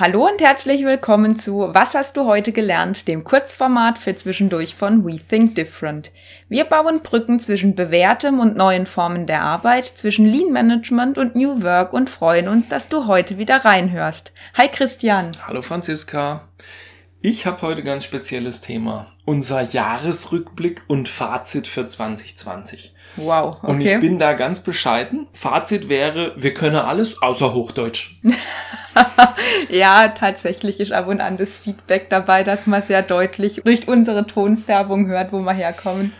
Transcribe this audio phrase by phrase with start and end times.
[0.00, 5.04] Hallo und herzlich willkommen zu Was hast du heute gelernt, dem Kurzformat für zwischendurch von
[5.04, 6.10] We Think Different.
[6.48, 11.62] Wir bauen Brücken zwischen bewährtem und neuen Formen der Arbeit, zwischen Lean Management und New
[11.62, 14.32] Work und freuen uns, dass du heute wieder reinhörst.
[14.54, 15.32] Hi Christian.
[15.46, 16.48] Hallo Franziska.
[17.22, 19.04] Ich habe heute ganz spezielles Thema.
[19.26, 22.94] Unser Jahresrückblick und Fazit für 2020.
[23.16, 23.58] Wow.
[23.62, 23.70] Okay.
[23.70, 25.26] Und ich bin da ganz bescheiden.
[25.34, 28.16] Fazit wäre, wir können alles außer Hochdeutsch.
[29.68, 34.26] ja, tatsächlich ist ab und an das Feedback dabei, dass man sehr deutlich durch unsere
[34.26, 36.14] Tonfärbung hört, wo wir herkommen.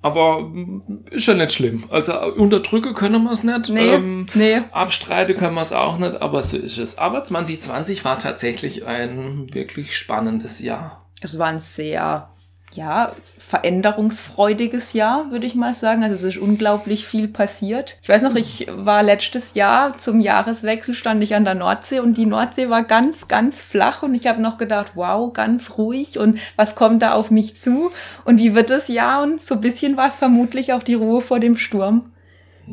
[0.00, 1.84] Aber mm, ist ja nicht schlimm.
[1.90, 3.68] Also unterdrücke können wir es nicht.
[3.68, 4.60] Nee, ähm, nee.
[4.70, 6.98] Abstreite können wir es auch nicht, aber so ist es.
[6.98, 11.04] Aber 2020 war tatsächlich ein wirklich spannendes Jahr.
[11.20, 12.30] Es war ein sehr
[12.74, 16.02] ja, veränderungsfreudiges Jahr, würde ich mal sagen.
[16.02, 17.98] Also es ist unglaublich viel passiert.
[18.02, 22.16] Ich weiß noch, ich war letztes Jahr zum Jahreswechsel, stand ich an der Nordsee und
[22.16, 26.38] die Nordsee war ganz, ganz flach und ich habe noch gedacht, wow, ganz ruhig und
[26.56, 27.90] was kommt da auf mich zu
[28.24, 31.20] und wie wird das Jahr und so ein bisschen war es vermutlich auch die Ruhe
[31.20, 32.12] vor dem Sturm.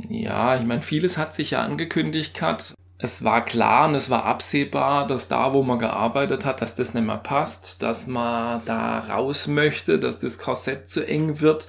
[0.10, 4.26] Ja, ich meine, vieles hat sich ja angekündigt, Kat es war klar und es war
[4.26, 9.00] absehbar, dass da, wo man gearbeitet hat, dass das nicht mehr passt, dass man da
[9.00, 11.68] raus möchte, dass das Korsett zu eng wird,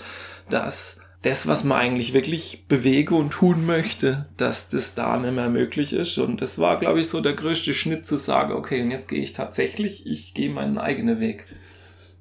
[0.48, 5.48] dass das, was man eigentlich wirklich bewege und tun möchte, dass das da nicht mehr
[5.48, 6.19] möglich ist.
[6.19, 9.22] Und das war, glaube ich, so der größte Schnitt zu sagen, okay, und jetzt gehe
[9.22, 11.47] ich tatsächlich, ich gehe meinen eigenen Weg.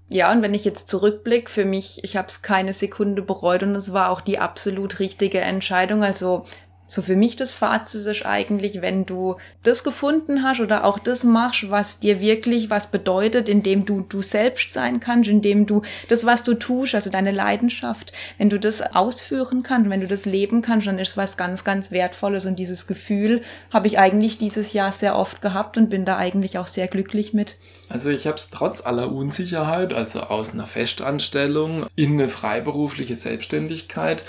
[0.10, 3.76] Ja, und wenn ich jetzt zurückblicke, für mich, ich habe es keine Sekunde bereut und
[3.76, 6.04] es war auch die absolut richtige Entscheidung.
[6.04, 6.46] Also
[6.88, 11.24] so für mich das Fazit ist eigentlich, wenn du das gefunden hast oder auch das
[11.24, 16.26] machst, was dir wirklich was bedeutet, indem du du selbst sein kannst, indem du das,
[16.26, 20.62] was du tust, also deine Leidenschaft, wenn du das ausführen kannst, wenn du das leben
[20.62, 23.42] kannst, dann ist was ganz, ganz Wertvolles und dieses Gefühl
[23.72, 27.34] habe ich eigentlich dieses Jahr sehr oft gehabt und bin da eigentlich auch sehr glücklich
[27.34, 27.58] mit.
[27.90, 34.24] Also ich habe es trotz aller Unsicherheit, also aus einer Festanstellung in eine freiberufliche Selbstständigkeit,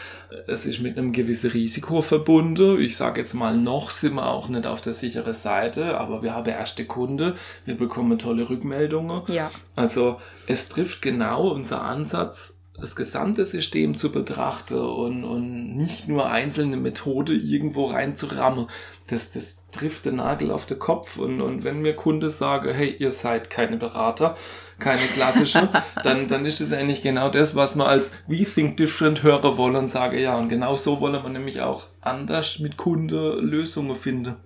[0.47, 2.46] es ist mit einem gewissen Risiko verbunden.
[2.55, 6.35] Ich sage jetzt mal, noch sind wir auch nicht auf der sicheren Seite, aber wir
[6.35, 7.35] haben erste Kunde,
[7.65, 9.23] wir bekommen tolle Rückmeldungen.
[9.29, 9.51] Ja.
[9.75, 16.29] Also es trifft genau unser Ansatz, das gesamte System zu betrachten und, und nicht nur
[16.31, 18.67] einzelne Methode irgendwo reinzurammen.
[19.09, 21.17] Das, das trifft den Nagel auf den Kopf.
[21.17, 24.37] Und, und wenn mir Kunde sagen, hey, ihr seid keine Berater,
[24.79, 25.69] keine klassische,
[26.05, 29.77] dann, dann ist das eigentlich genau das, was man als We Think Different hören wollen
[29.77, 34.37] und sage, ja, und genau so wollen wir nämlich auch anders mit Kunde Lösungen finden.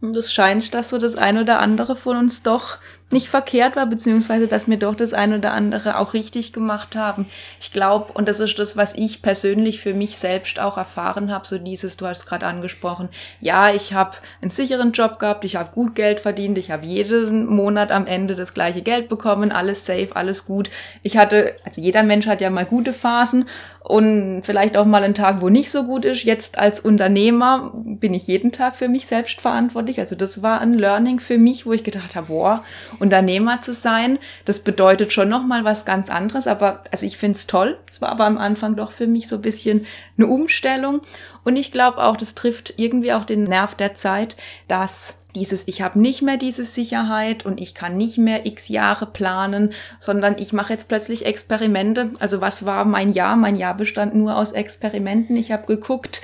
[0.00, 2.78] Und es scheint, dass so das ein oder andere von uns doch
[3.10, 7.26] nicht verkehrt war, beziehungsweise dass wir doch das ein oder andere auch richtig gemacht haben.
[7.60, 11.46] Ich glaube, und das ist das, was ich persönlich für mich selbst auch erfahren habe,
[11.46, 13.08] so dieses, du hast gerade angesprochen,
[13.40, 17.46] ja, ich habe einen sicheren Job gehabt, ich habe gut Geld verdient, ich habe jeden
[17.46, 20.70] Monat am Ende das gleiche Geld bekommen, alles safe, alles gut.
[21.02, 23.46] Ich hatte, also jeder Mensch hat ja mal gute Phasen
[23.88, 26.22] und vielleicht auch mal einen Tag, wo nicht so gut ist.
[26.24, 29.98] Jetzt als Unternehmer bin ich jeden Tag für mich selbst verantwortlich.
[29.98, 32.62] Also das war ein Learning für mich, wo ich gedacht habe, boah,
[32.98, 36.46] Unternehmer zu sein, das bedeutet schon noch mal was ganz anderes.
[36.46, 37.78] Aber also ich finde es toll.
[37.90, 39.86] Es war aber am Anfang doch für mich so ein bisschen
[40.16, 41.00] eine Umstellung.
[41.44, 44.36] Und ich glaube auch, das trifft irgendwie auch den Nerv der Zeit,
[44.66, 49.06] dass dieses, ich habe nicht mehr diese Sicherheit und ich kann nicht mehr x Jahre
[49.06, 52.10] planen, sondern ich mache jetzt plötzlich Experimente.
[52.18, 53.36] Also was war mein Jahr?
[53.36, 55.36] Mein Jahr bestand nur aus Experimenten.
[55.36, 56.22] Ich habe geguckt,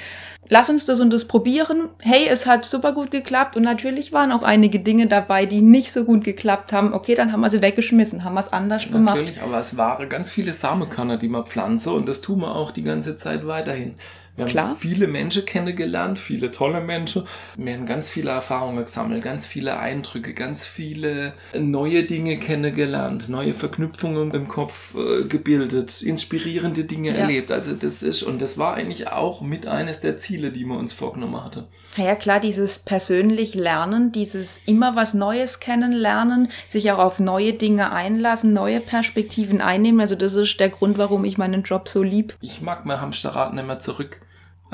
[0.48, 1.88] lass uns das und das probieren.
[2.00, 5.92] Hey, es hat super gut geklappt und natürlich waren auch einige Dinge dabei, die nicht
[5.92, 6.92] so gut geklappt haben.
[6.92, 9.20] Okay, dann haben wir sie weggeschmissen, haben wir es anders gemacht.
[9.20, 12.70] Natürlich, aber es waren ganz viele Samenkörner, die man pflanze und das tun wir auch
[12.70, 13.94] die ganze Zeit weiterhin.
[14.36, 14.70] Wir Klar.
[14.70, 17.22] haben viele Menschen kennengelernt, viele tolle Menschen.
[17.56, 23.54] Wir haben ganz viele Erfahrungen gesammelt, ganz viele Eindrücke, ganz viele neue Dinge kennengelernt, neue
[23.54, 27.14] Verknüpfungen im Kopf äh, gebildet, inspirierende Dinge ja.
[27.14, 27.52] erlebt.
[27.52, 30.92] Also das ist, und das war eigentlich auch mit eines der Ziele, die man uns
[30.92, 31.68] vorgenommen hatte.
[31.96, 37.92] Ja klar, dieses persönlich Lernen, dieses immer was Neues kennenlernen, sich auch auf neue Dinge
[37.92, 40.00] einlassen, neue Perspektiven einnehmen.
[40.00, 42.34] Also das ist der Grund, warum ich meinen Job so lieb.
[42.40, 44.23] Ich mag mein Hamsterrad nicht mehr zurück.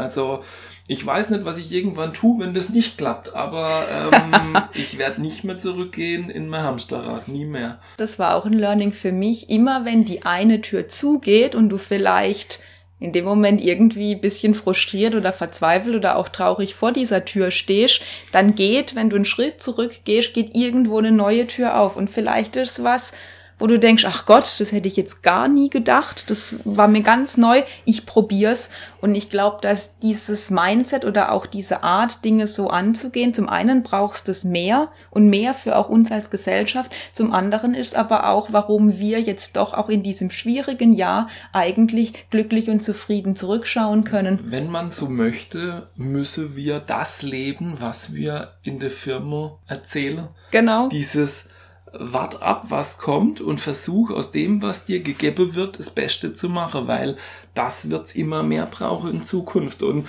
[0.00, 0.42] Also
[0.88, 5.22] ich weiß nicht, was ich irgendwann tue, wenn das nicht klappt, aber ähm, ich werde
[5.22, 7.78] nicht mehr zurückgehen in mein Hamsterrad, nie mehr.
[7.96, 9.50] Das war auch ein Learning für mich.
[9.50, 12.60] Immer wenn die eine Tür zugeht und du vielleicht
[12.98, 18.02] in dem Moment irgendwie bisschen frustriert oder verzweifelt oder auch traurig vor dieser Tür stehst,
[18.30, 21.96] dann geht, wenn du einen Schritt zurückgehst, geht irgendwo eine neue Tür auf.
[21.96, 23.12] Und vielleicht ist was,
[23.60, 27.02] wo du denkst, ach Gott, das hätte ich jetzt gar nie gedacht, das war mir
[27.02, 28.70] ganz neu, ich probier's
[29.00, 33.82] und ich glaube, dass dieses Mindset oder auch diese Art, Dinge so anzugehen, zum einen
[33.82, 38.48] brauchst es mehr und mehr für auch uns als Gesellschaft, zum anderen ist aber auch,
[38.50, 44.40] warum wir jetzt doch auch in diesem schwierigen Jahr eigentlich glücklich und zufrieden zurückschauen können.
[44.44, 50.28] Wenn man so möchte, müssen wir das leben, was wir in der Firma erzählen.
[50.50, 50.88] Genau.
[50.88, 51.50] Dieses
[51.98, 56.48] wart ab, was kommt und versuch aus dem, was dir gegeben wird, das Beste zu
[56.48, 57.16] machen, weil
[57.54, 60.06] das wird's immer mehr brauchen in Zukunft und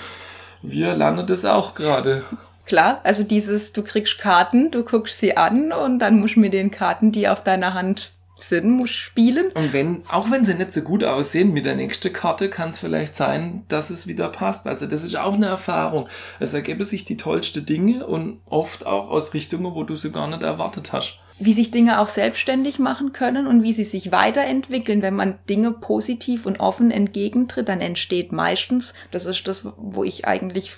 [0.62, 2.24] wir lernen das auch gerade.
[2.66, 6.54] Klar, also dieses, du kriegst Karten, du guckst sie an und dann musst du mit
[6.54, 9.52] den Karten, die auf deiner Hand sind, musst spielen.
[9.54, 12.80] Und wenn, auch wenn sie nicht so gut aussehen, mit der nächsten Karte kann es
[12.80, 14.68] vielleicht sein, dass es wieder passt.
[14.68, 16.08] Also das ist auch eine Erfahrung.
[16.40, 20.28] Es ergeben sich die tollsten Dinge und oft auch aus Richtungen, wo du sie gar
[20.28, 25.02] nicht erwartet hast wie sich Dinge auch selbstständig machen können und wie sie sich weiterentwickeln.
[25.02, 30.28] Wenn man Dinge positiv und offen entgegentritt, dann entsteht meistens, das ist das, wo ich
[30.28, 30.72] eigentlich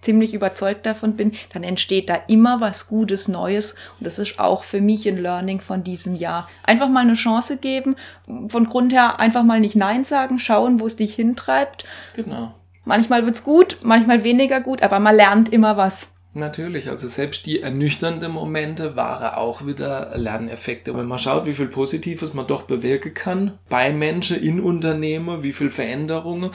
[0.00, 3.76] ziemlich überzeugt davon bin, dann entsteht da immer was Gutes, Neues.
[3.98, 6.48] Und das ist auch für mich ein Learning von diesem Jahr.
[6.64, 7.96] Einfach mal eine Chance geben,
[8.48, 11.84] von Grund her einfach mal nicht Nein sagen, schauen, wo es dich hintreibt.
[12.14, 12.54] Genau.
[12.84, 16.12] Manchmal wird's gut, manchmal weniger gut, aber man lernt immer was.
[16.32, 20.96] Natürlich, also selbst die ernüchternden Momente waren auch wieder Lerneffekte.
[20.96, 25.52] Wenn man schaut, wie viel Positives man doch bewirken kann bei Menschen, in Unternehmen, wie
[25.52, 26.52] viel Veränderungen.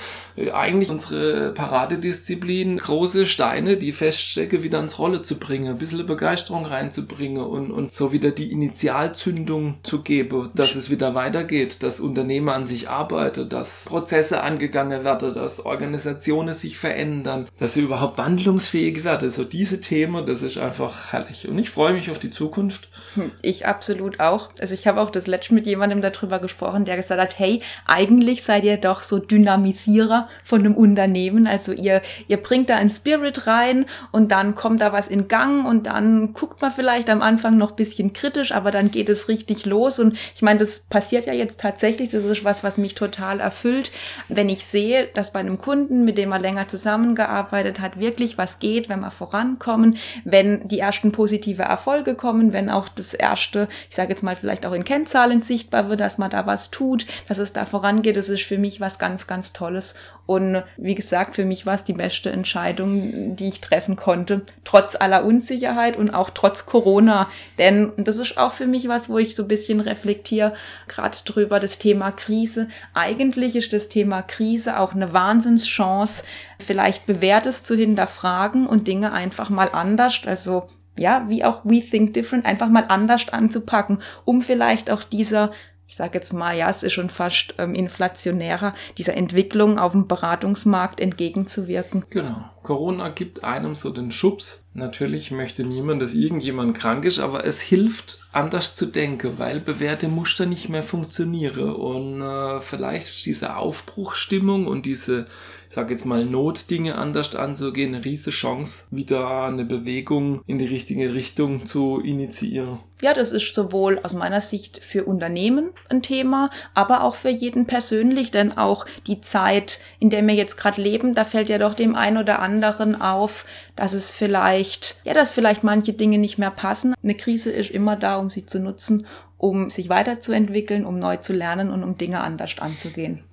[0.54, 6.66] Eigentlich unsere Paradedisziplin, große Steine, die feststecken, wieder ins Rolle zu bringen, ein bisschen Begeisterung
[6.66, 12.48] reinzubringen und, und so wieder die Initialzündung zu geben, dass es wieder weitergeht, dass Unternehmen
[12.48, 19.04] an sich arbeiten, dass Prozesse angegangen werden, dass Organisationen sich verändern, dass sie überhaupt wandlungsfähig
[19.04, 19.32] werden.
[19.32, 21.48] So die diese Themen, das ist einfach herrlich.
[21.48, 22.88] Und ich freue mich auf die Zukunft.
[23.16, 24.50] Hm, ich absolut auch.
[24.60, 28.44] Also ich habe auch das letzte mit jemandem darüber gesprochen, der gesagt hat, hey, eigentlich
[28.44, 31.48] seid ihr doch so Dynamisierer von einem Unternehmen.
[31.48, 35.66] Also ihr, ihr bringt da einen Spirit rein und dann kommt da was in Gang
[35.66, 39.66] und dann guckt man vielleicht am Anfang noch bisschen kritisch, aber dann geht es richtig
[39.66, 39.98] los.
[39.98, 42.10] Und ich meine, das passiert ja jetzt tatsächlich.
[42.10, 43.92] Das ist was, was mich total erfüllt.
[44.28, 48.60] Wenn ich sehe, dass bei einem Kunden, mit dem man länger zusammengearbeitet hat, wirklich was
[48.60, 53.68] geht, wenn man voran ankommen, wenn die ersten positive Erfolge kommen, wenn auch das erste,
[53.90, 57.06] ich sage jetzt mal vielleicht auch in Kennzahlen sichtbar wird, dass man da was tut,
[57.28, 59.96] dass es da vorangeht, das ist für mich was ganz, ganz Tolles.
[60.26, 64.96] Und wie gesagt, für mich war es die beste Entscheidung, die ich treffen konnte, trotz
[64.96, 67.30] aller Unsicherheit und auch trotz Corona.
[67.60, 70.54] Denn das ist auch für mich was, wo ich so ein bisschen reflektiere,
[70.88, 72.70] gerade drüber das Thema Krise.
[72.94, 76.24] Eigentlich ist das Thema Krise auch eine Wahnsinnschance,
[76.60, 80.68] vielleicht Bewährtes zu hinterfragen und Dinge einfach mal anders, also
[80.98, 85.52] ja, wie auch We Think Different, einfach mal anders anzupacken, um vielleicht auch dieser
[85.88, 90.08] ich sage jetzt mal, ja, es ist schon fast ähm, inflationärer, dieser Entwicklung auf dem
[90.08, 92.06] Beratungsmarkt entgegenzuwirken.
[92.10, 92.50] Genau.
[92.66, 94.66] Corona gibt einem so den Schubs.
[94.74, 100.08] Natürlich möchte niemand, dass irgendjemand krank ist, aber es hilft, anders zu denken, weil bewährte
[100.08, 101.74] Muster nicht mehr funktionieren.
[101.74, 105.28] Und äh, vielleicht diese Aufbruchstimmung und diese
[105.70, 110.66] ich sage jetzt mal, Notdinge anders anzugehen, eine riesige Chance, wieder eine Bewegung in die
[110.66, 112.80] richtige Richtung zu initiieren.
[113.02, 117.66] Ja, das ist sowohl aus meiner Sicht für Unternehmen ein Thema, aber auch für jeden
[117.66, 121.74] persönlich, denn auch die Zeit, in der wir jetzt gerade leben, da fällt ja doch
[121.74, 123.46] dem einen oder anderen auf,
[123.76, 126.94] dass es vielleicht, ja, dass vielleicht manche Dinge nicht mehr passen.
[127.04, 129.06] Eine Krise ist immer da, um sie zu nutzen,
[129.38, 133.24] um sich weiterzuentwickeln, um neu zu lernen und um Dinge anders anzugehen.